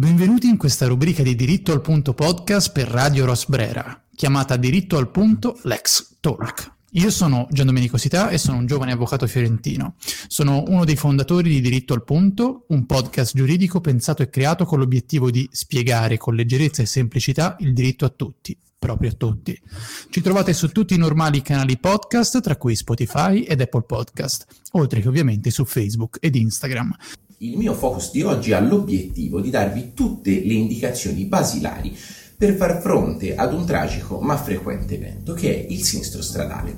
[0.00, 5.10] Benvenuti in questa rubrica di Diritto al Punto podcast per Radio Rosbrera, chiamata Diritto al
[5.10, 6.72] Punto Lex Talk.
[6.92, 9.96] Io sono Gian Domenico Sità e sono un giovane avvocato fiorentino.
[10.26, 14.78] Sono uno dei fondatori di Diritto al Punto, un podcast giuridico pensato e creato con
[14.78, 19.60] l'obiettivo di spiegare con leggerezza e semplicità il diritto a tutti, proprio a tutti.
[20.08, 25.02] Ci trovate su tutti i normali canali podcast, tra cui Spotify ed Apple Podcast, oltre
[25.02, 26.96] che ovviamente su Facebook ed Instagram.
[27.42, 31.96] Il mio focus di oggi ha l'obiettivo di darvi tutte le indicazioni basilari
[32.36, 36.76] per far fronte ad un tragico ma frequente evento che è il sinistro stradale.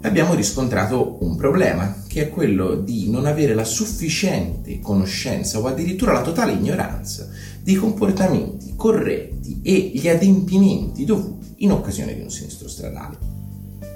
[0.00, 6.12] Abbiamo riscontrato un problema, che è quello di non avere la sufficiente conoscenza o addirittura
[6.12, 7.28] la totale ignoranza
[7.62, 13.18] dei comportamenti corretti e gli adempimenti dovuti in occasione di un sinistro stradale.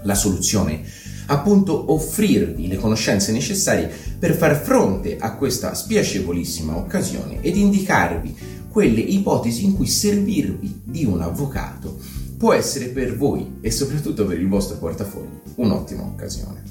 [0.03, 0.83] La soluzione
[1.27, 8.37] appunto offrirvi le conoscenze necessarie per far fronte a questa spiacevolissima occasione ed indicarvi
[8.69, 11.99] quelle ipotesi in cui servirvi di un avvocato
[12.37, 16.63] può essere per voi e soprattutto per il vostro portafoglio un'ottima occasione.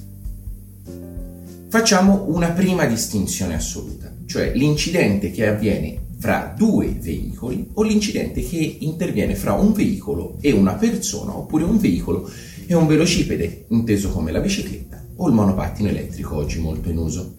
[1.68, 8.78] Facciamo una prima distinzione assoluta, cioè l'incidente che avviene fra due veicoli o l'incidente che
[8.80, 12.30] interviene fra un veicolo e una persona oppure un veicolo
[12.68, 17.36] e un velocipede, inteso come la bicicletta o il monopattino elettrico oggi molto in uso.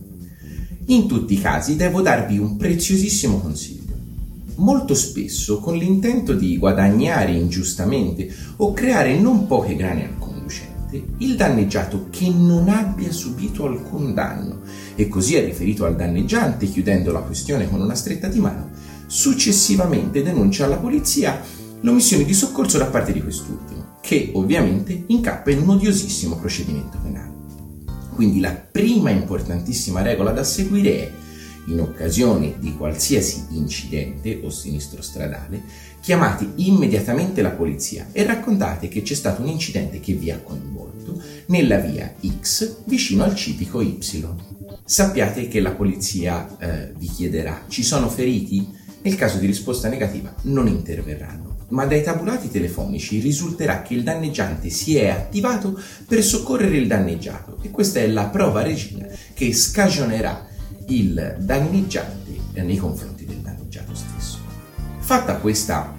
[0.86, 3.94] In tutti i casi devo darvi un preziosissimo consiglio.
[4.56, 11.36] Molto spesso, con l'intento di guadagnare ingiustamente o creare non poche grane al conducente, il
[11.36, 14.60] danneggiato che non abbia subito alcun danno
[14.94, 18.70] e così è riferito al danneggiante chiudendo la questione con una stretta di mano,
[19.06, 21.40] successivamente denuncia alla polizia
[21.80, 27.34] l'omissione di soccorso da parte di quest'ultimo, che ovviamente incappa in un odiosissimo procedimento penale.
[28.14, 31.12] Quindi la prima importantissima regola da seguire è,
[31.66, 35.60] in occasione di qualsiasi incidente o sinistro stradale,
[36.00, 41.20] chiamate immediatamente la polizia e raccontate che c'è stato un incidente che vi ha coinvolto
[41.46, 43.98] nella via X vicino al civico Y.
[44.84, 48.72] Sappiate che la polizia eh, vi chiederà ci sono feriti?
[49.02, 54.70] Nel caso di risposta negativa non interverranno ma dai tabulati telefonici risulterà che il danneggiante
[54.70, 60.46] si è attivato per soccorrere il danneggiato e questa è la prova regina che scagionerà
[60.88, 64.38] il danneggiante nei confronti del danneggiato stesso.
[64.98, 65.92] Fatta questa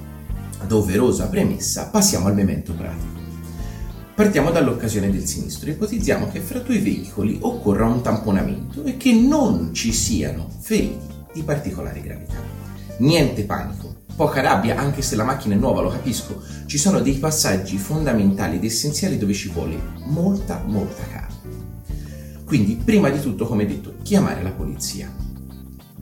[0.66, 3.16] doverosa premessa, passiamo al memento pratico.
[4.16, 5.70] Partiamo dall'occasione del sinistro.
[5.70, 11.44] Ipotizziamo che fra due veicoli occorra un tamponamento e che non ci siano feriti di
[11.44, 12.67] particolare gravità.
[13.00, 16.42] Niente panico, poca rabbia, anche se la macchina è nuova, lo capisco.
[16.66, 21.28] Ci sono dei passaggi fondamentali ed essenziali dove ci vuole molta, molta calma.
[22.44, 25.14] Quindi, prima di tutto, come detto, chiamare la polizia.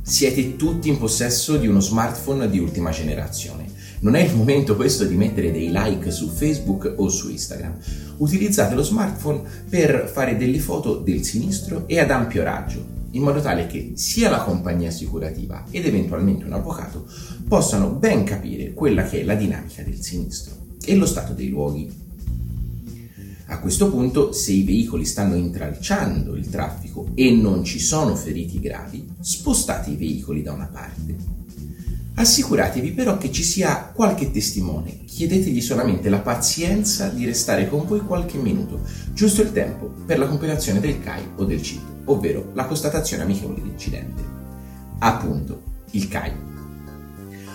[0.01, 3.66] Siete tutti in possesso di uno smartphone di ultima generazione.
[4.00, 7.77] Non è il momento questo di mettere dei like su Facebook o su Instagram.
[8.17, 12.85] Utilizzate lo smartphone per fare delle foto del sinistro e ad ampio raggio,
[13.16, 17.08] in modo tale che sia la compagnia assicurativa ed eventualmente un avvocato
[17.48, 20.53] possano ben capire quella che è la dinamica del sinistro
[20.84, 22.04] e lo stato dei luoghi.
[23.48, 28.59] A questo punto, se i veicoli stanno intralciando il traffico e non ci sono feriti
[28.59, 31.16] gravi, spostate i veicoli da una parte.
[32.16, 38.00] Assicuratevi però che ci sia qualche testimone, chiedetegli solamente la pazienza di restare con voi
[38.00, 38.81] qualche minuto,
[39.14, 43.62] giusto il tempo per la compilazione del CAI o del CIT ovvero la constatazione amichevole
[43.62, 44.24] di incidente.
[45.00, 45.62] Appunto,
[45.92, 46.34] il CAI.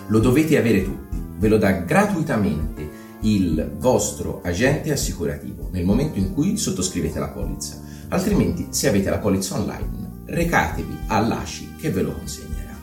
[0.09, 6.33] Lo dovete avere tutti, ve lo dà gratuitamente il vostro agente assicurativo nel momento in
[6.33, 12.12] cui sottoscrivete la polizza, altrimenti se avete la polizza online recatevi all'ACI che ve lo
[12.12, 12.77] consegnerà.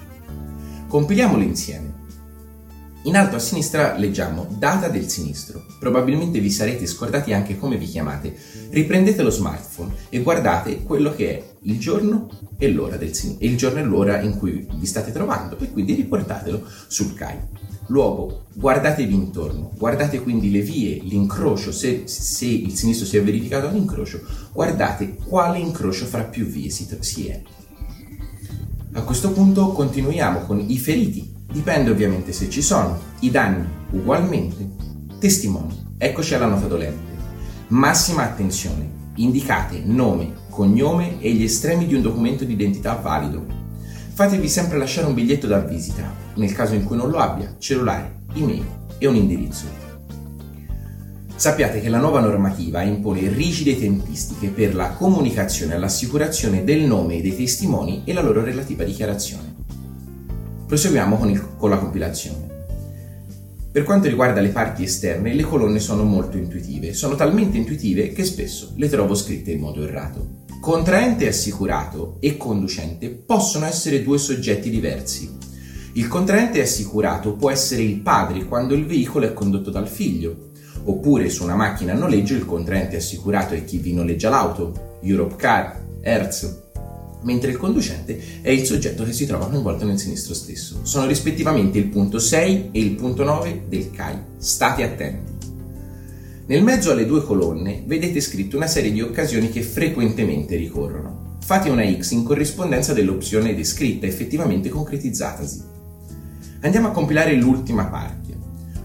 [0.87, 1.95] Compiliamolo insieme.
[3.03, 5.65] In alto a sinistra leggiamo data del sinistro.
[5.79, 8.35] Probabilmente vi sarete scordati anche come vi chiamate.
[8.69, 13.55] Riprendete lo smartphone e guardate quello che è il giorno e l'ora del sinistro, il
[13.55, 17.37] giorno e l'ora in cui vi state trovando e quindi riportatelo sul CAI.
[17.87, 23.67] Luogo, guardatevi intorno, guardate quindi le vie, l'incrocio, se, se il sinistro si è verificato
[23.67, 24.21] all'incrocio,
[24.51, 27.41] guardate quale incrocio fra più vie si, si è.
[28.93, 32.99] A questo punto continuiamo con i feriti Dipende ovviamente se ci sono.
[33.19, 34.69] I danni ugualmente.
[35.19, 35.95] Testimoni.
[35.97, 37.15] Eccoci alla nota dolente.
[37.69, 38.95] Massima attenzione.
[39.15, 43.45] Indicate nome, cognome e gli estremi di un documento di identità valido.
[44.13, 48.21] Fatevi sempre lasciare un biglietto da visita, nel caso in cui non lo abbia, cellulare,
[48.33, 48.65] email
[48.97, 49.65] e un indirizzo.
[51.35, 57.21] Sappiate che la nuova normativa impone rigide tempistiche per la comunicazione e l'assicurazione del nome
[57.21, 59.53] dei testimoni e la loro relativa dichiarazione.
[60.65, 62.55] Proseguiamo con, il, con la compilazione.
[63.71, 68.23] Per quanto riguarda le parti esterne, le colonne sono molto intuitive, sono talmente intuitive che
[68.23, 70.45] spesso le trovo scritte in modo errato.
[70.59, 75.37] Contraente assicurato e conducente possono essere due soggetti diversi.
[75.93, 80.49] Il contraente assicurato può essere il padre quando il veicolo è condotto dal figlio,
[80.83, 85.35] oppure su una macchina a noleggio il contraente assicurato è chi vi noleggia l'auto, Europe
[85.37, 86.65] Car, Hertz,
[87.21, 90.79] mentre il conducente è il soggetto che si trova coinvolto nel sinistro stesso.
[90.83, 94.17] Sono rispettivamente il punto 6 e il punto 9 del CAI.
[94.37, 95.36] State attenti.
[96.49, 101.35] Nel mezzo alle due colonne vedete scritto una serie di occasioni che frequentemente ricorrono.
[101.43, 105.61] Fate una X in corrispondenza dell'opzione descritta effettivamente concretizzatasi.
[106.61, 108.33] Andiamo a compilare l'ultima parte.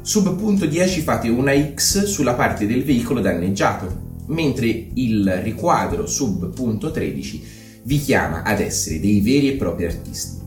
[0.00, 6.52] Sub punto 10 fate una X sulla parte del veicolo danneggiato, mentre il riquadro sub
[6.52, 7.44] punto 13
[7.84, 10.40] vi chiama ad essere dei veri e propri artisti.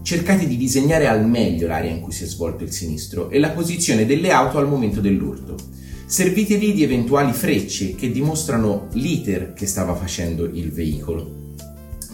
[0.00, 3.50] Cercate di disegnare al meglio l'area in cui si è svolto il sinistro e la
[3.50, 9.94] posizione delle auto al momento dell'urto Servitevi di eventuali frecce che dimostrano l'iter che stava
[9.94, 11.42] facendo il veicolo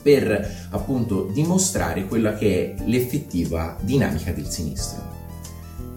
[0.03, 5.19] per appunto dimostrare quella che è l'effettiva dinamica del sinistro.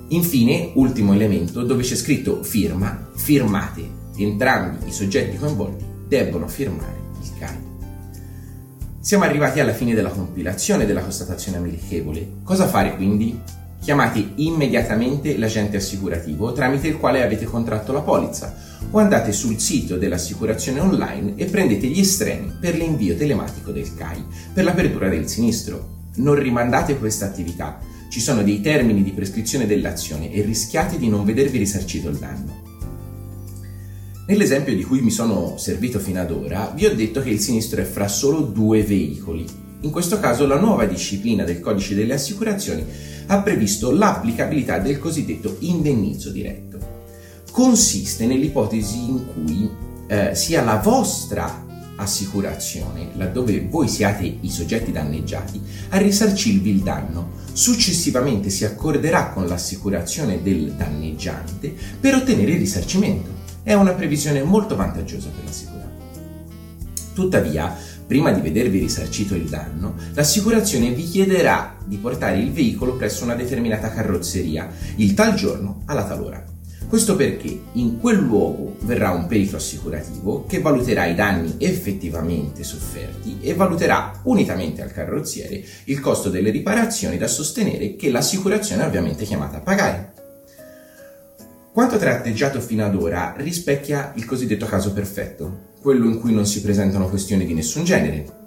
[0.09, 4.01] Infine, ultimo elemento, dove c'è scritto firma, firmate.
[4.17, 7.57] Entrambi i soggetti coinvolti debbono firmare il CAI.
[8.99, 12.37] Siamo arrivati alla fine della compilazione della constatazione amichevole.
[12.43, 13.39] Cosa fare quindi?
[13.83, 18.55] Chiamate immediatamente l'agente assicurativo tramite il quale avete contratto la polizza
[18.89, 24.23] o andate sul sito dell'assicurazione online e prendete gli estremi per l'invio telematico del CAI
[24.53, 26.11] per l'apertura del sinistro.
[26.15, 31.25] Non rimandate questa attività, ci sono dei termini di prescrizione dell'azione e rischiate di non
[31.25, 32.61] vedervi risarcito il danno.
[34.27, 37.81] Nell'esempio di cui mi sono servito fino ad ora, vi ho detto che il sinistro
[37.81, 39.62] è fra solo due veicoli.
[39.83, 42.85] In questo caso la nuova disciplina del codice delle assicurazioni
[43.27, 46.79] ha previsto l'applicabilità del cosiddetto indennizzo diretto.
[47.51, 49.69] Consiste nell'ipotesi in cui
[50.07, 51.65] eh, sia la vostra
[51.97, 57.41] assicurazione, laddove voi siate i soggetti danneggiati, a risarcirvi il danno.
[57.51, 63.31] Successivamente si accorderà con l'assicurazione del danneggiante per ottenere il risarcimento.
[63.61, 65.81] È una previsione molto vantaggiosa per l'assicurato.
[67.13, 73.23] Tuttavia, prima di vedervi risarcito il danno, l'assicurazione vi chiederà di portare il veicolo presso
[73.23, 76.43] una determinata carrozzeria il tal giorno alla tal ora.
[76.87, 83.39] Questo perché in quel luogo verrà un perito assicurativo che valuterà i danni effettivamente sofferti
[83.41, 89.25] e valuterà unitamente al carrozziere il costo delle riparazioni da sostenere che l'assicurazione è ovviamente
[89.25, 90.13] chiamata a pagare.
[91.71, 96.61] Quanto tratteggiato fino ad ora rispecchia il cosiddetto caso perfetto, quello in cui non si
[96.61, 98.41] presentano questioni di nessun genere.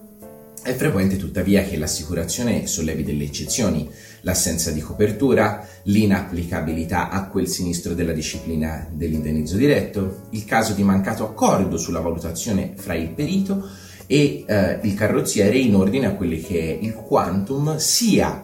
[0.62, 3.86] È frequente tuttavia che l'assicurazione sollevi delle eccezioni,
[4.22, 11.24] l'assenza di copertura, l'inapplicabilità a quel sinistro della disciplina dell'indennizzo diretto, il caso di mancato
[11.24, 13.68] accordo sulla valutazione fra il perito
[14.06, 18.42] e eh, il carrozziere in ordine a quelli che è il quantum sia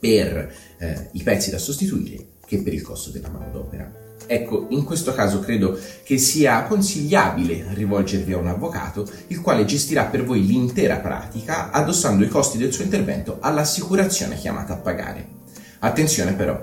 [0.00, 4.03] per eh, i pezzi da sostituire che per il costo della manodopera.
[4.26, 10.04] Ecco, in questo caso credo che sia consigliabile rivolgervi a un avvocato, il quale gestirà
[10.04, 15.28] per voi l'intera pratica, addossando i costi del suo intervento all'assicurazione chiamata a pagare.
[15.80, 16.58] Attenzione però,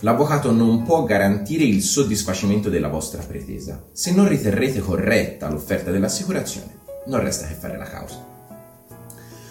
[0.00, 3.84] l'avvocato non può garantire il soddisfacimento della vostra pretesa.
[3.92, 8.32] Se non riterrete corretta l'offerta dell'assicurazione, non resta che fare la causa.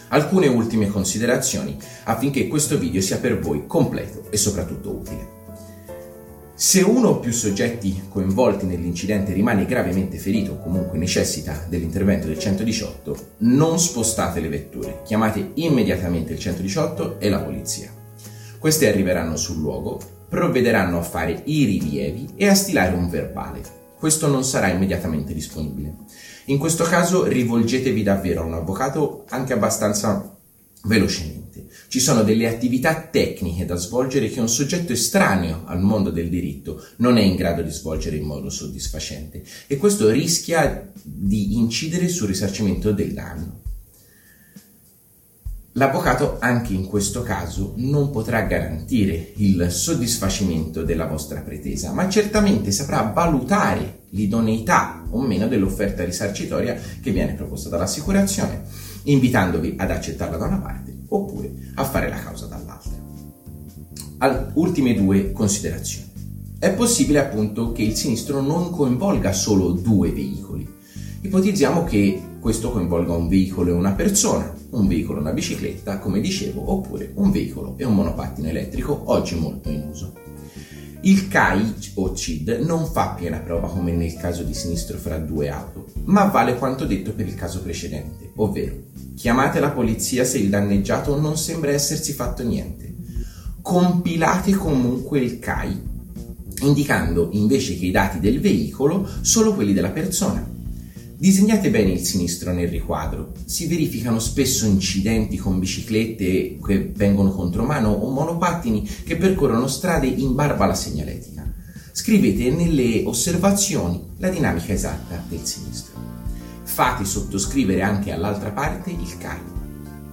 [0.10, 5.43] Alcune ultime considerazioni affinché questo video sia per voi completo e soprattutto utile.
[6.66, 12.40] Se uno o più soggetti coinvolti nell'incidente rimane gravemente ferito o comunque necessita dell'intervento del
[12.40, 17.92] 118, non spostate le vetture, chiamate immediatamente il 118 e la polizia.
[18.60, 23.60] Queste arriveranno sul luogo, provvederanno a fare i rilievi e a stilare un verbale.
[24.00, 25.94] Questo non sarà immediatamente disponibile.
[26.46, 30.34] In questo caso rivolgetevi davvero a un avvocato anche abbastanza
[30.86, 31.43] velocemente
[31.88, 36.84] ci sono delle attività tecniche da svolgere che un soggetto estraneo al mondo del diritto
[36.98, 42.28] non è in grado di svolgere in modo soddisfacente e questo rischia di incidere sul
[42.28, 43.62] risarcimento del danno.
[45.76, 52.72] L'avvocato anche in questo caso non potrà garantire il soddisfacimento della vostra pretesa, ma certamente
[52.72, 58.66] saprà valutare l'idoneità o meno dell'offerta risarcitoria che viene proposta dall'assicurazione,
[59.04, 62.92] invitandovi ad accettarla da una parte oppure a fare la causa dall'altra.
[64.20, 66.12] Al, ultime due considerazioni.
[66.58, 70.68] È possibile appunto che il sinistro non coinvolga solo due veicoli.
[71.22, 74.54] Ipotizziamo che questo coinvolga un veicolo e una persona.
[74.74, 79.36] un veicolo e una bicicletta, come dicevo, oppure un veicolo e un monopattino elettrico, oggi
[79.36, 80.23] molto in uso.
[81.06, 85.50] Il CAI o CID non fa piena prova come nel caso di sinistro fra due
[85.50, 88.76] auto, ma vale quanto detto per il caso precedente, ovvero
[89.14, 92.96] chiamate la polizia se il danneggiato non sembra essersi fatto niente.
[93.62, 95.82] Compilate comunque il CAI,
[96.62, 100.53] indicando invece che i dati del veicolo solo quelli della persona
[101.24, 103.32] Disegnate bene il sinistro nel riquadro.
[103.46, 110.36] Si verificano spesso incidenti con biciclette che vengono contromano o monopattini che percorrono strade in
[110.36, 111.50] barba alla segnaletica.
[111.94, 115.94] Scrivete nelle osservazioni la dinamica esatta del sinistro.
[116.64, 119.53] Fate sottoscrivere anche all'altra parte il CAI.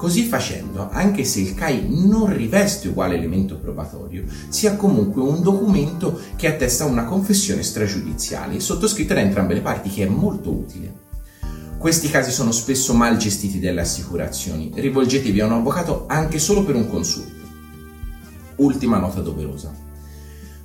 [0.01, 5.43] Così facendo, anche se il CAI non riveste uguale elemento probatorio, si ha comunque un
[5.43, 10.95] documento che attesta una confessione stragiudiziale, sottoscritta da entrambe le parti, che è molto utile.
[11.77, 14.73] Questi casi sono spesso mal gestiti dalle assicurazioni.
[14.75, 17.47] Rivolgetevi a un avvocato anche solo per un consulto.
[18.57, 19.71] Ultima nota doverosa.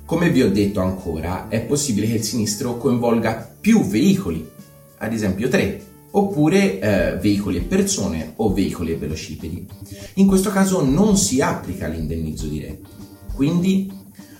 [0.06, 4.48] Come vi ho detto ancora, è possibile che il sinistro coinvolga più veicoli,
[4.96, 9.66] ad esempio tre, oppure eh, veicoli e persone o veicoli e velocipedi.
[10.14, 12.88] In questo caso non si applica l'indennizzo diretto.
[13.34, 13.92] Quindi,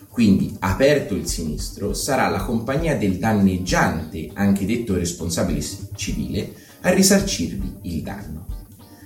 [0.09, 5.63] quindi, aperto il sinistro, sarà la compagnia del danneggiante, anche detto responsabile
[5.95, 8.47] civile, a risarcirvi il danno.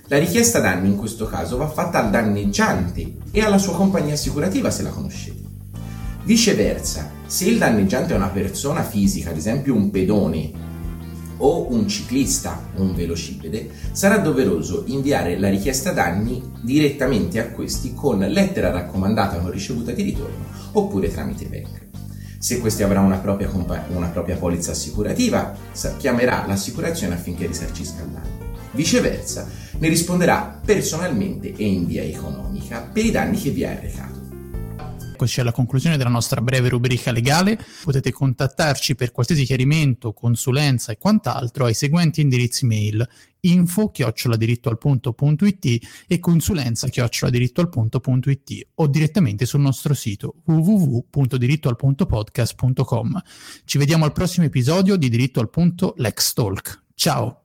[0.07, 4.69] La richiesta danni in questo caso va fatta al danneggiante e alla sua compagnia assicurativa
[4.69, 5.39] se la conoscete.
[6.23, 10.51] Viceversa, se il danneggiante è una persona fisica, ad esempio un pedone
[11.41, 17.93] o un ciclista o un velocipede, sarà doveroso inviare la richiesta danni direttamente a questi
[17.93, 21.89] con lettera raccomandata con ricevuta di ritorno oppure tramite PEC.
[22.37, 25.55] Se questi avrà una propria, compa- una propria polizza assicurativa,
[25.97, 28.49] chiamerà l'assicurazione affinché risarcisca il danno.
[28.71, 34.10] Viceversa, ne risponderà personalmente e in via economica per i danni che vi ha arrecato
[35.21, 37.63] eccoci alla conclusione della nostra breve rubrica legale.
[37.83, 43.07] Potete contattarci per qualsiasi chiarimento, consulenza e quant'altro ai seguenti indirizzi mail
[43.43, 53.21] info chioccioladirittoalpunto.it e consulenza chioccioladirittoalpunto.it o direttamente sul nostro sito www.dirittoalpuntopodcast.com.
[53.65, 56.81] Ci vediamo al prossimo episodio di Diritto al Punto Lex Talk.
[56.95, 57.40] Ciao!